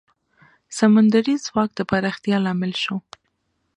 [0.77, 2.97] سمندري ځواک د پراختیا لامل شو.